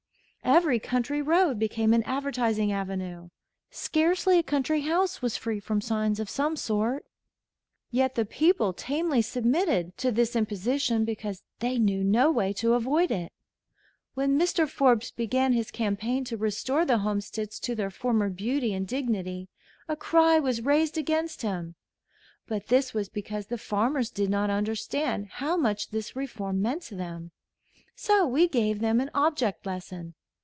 Every 0.43 0.79
country 0.79 1.21
road 1.21 1.59
became 1.59 1.93
an 1.93 2.03
advertising 2.03 2.73
avenue. 2.73 3.29
Scarcely 3.69 4.37
a 4.39 4.43
country 4.43 4.81
house 4.81 5.21
was 5.21 5.37
free 5.37 5.61
from 5.61 5.79
signs 5.79 6.19
of 6.19 6.29
some 6.29 6.57
sort. 6.57 7.05
Yet 7.89 8.15
the 8.15 8.25
people 8.25 8.73
tamely 8.73 9.21
submitted 9.21 9.95
to 9.99 10.11
this 10.11 10.35
imposition 10.35 11.05
because 11.05 11.43
they 11.59 11.77
knew 11.79 12.03
no 12.03 12.31
way 12.31 12.51
to 12.53 12.73
avoid 12.73 13.11
it. 13.11 13.31
When 14.13 14.37
Mr. 14.37 14.67
Forbes 14.67 15.11
began 15.11 15.53
his 15.53 15.71
campaign 15.71 16.25
to 16.25 16.35
restore 16.35 16.83
the 16.85 16.97
homesteads 16.97 17.57
to 17.61 17.75
their 17.75 17.91
former 17.91 18.29
beauty 18.29 18.73
and 18.73 18.85
dignity, 18.85 19.47
a 19.87 19.95
cry 19.95 20.37
was 20.39 20.63
raised 20.65 20.97
against 20.97 21.43
him. 21.43 21.75
But 22.45 22.67
this 22.67 22.93
was 22.93 23.07
because 23.07 23.45
the 23.45 23.57
farmers 23.59 24.09
did 24.09 24.29
not 24.29 24.49
understand 24.49 25.27
how 25.33 25.55
much 25.55 25.91
this 25.91 26.13
reform 26.13 26.61
meant 26.61 26.81
to 26.83 26.95
them. 26.95 27.31
So 27.95 28.27
we 28.27 28.49
gave 28.49 28.79
them 28.79 28.99
an 28.99 29.11
object 29.13 29.65
lesson. 29.65 30.13